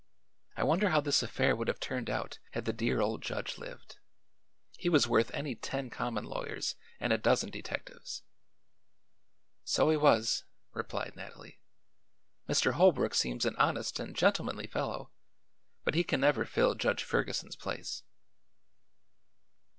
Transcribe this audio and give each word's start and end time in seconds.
I 0.57 0.63
wonder 0.63 0.89
how 0.89 0.99
this 0.99 1.21
affair 1.21 1.55
would 1.55 1.67
have 1.67 1.79
turned 1.79 2.09
out 2.09 2.39
had 2.53 2.65
the 2.65 2.73
dear 2.73 3.01
old 3.01 3.21
judge 3.21 3.59
lived. 3.59 3.97
He 4.79 4.89
was 4.89 5.07
worth 5.07 5.29
any 5.31 5.53
ten 5.53 5.91
common 5.91 6.23
lawyers 6.23 6.75
and 6.99 7.13
a 7.13 7.19
dozen 7.19 7.51
detectives." 7.51 8.23
"So 9.63 9.91
he 9.91 9.97
was," 9.97 10.43
replied 10.73 11.15
Nathalie. 11.15 11.59
"Mr. 12.49 12.71
Holbrook 12.71 13.13
seems 13.13 13.45
an 13.45 13.55
honest 13.57 13.99
and 13.99 14.15
gentlemanly 14.15 14.65
fellow, 14.65 15.11
but 15.83 15.93
he 15.93 16.03
never 16.17 16.45
can 16.45 16.51
fill 16.51 16.73
Judge 16.73 17.03
Ferguson's 17.03 17.55
place." 17.55 18.01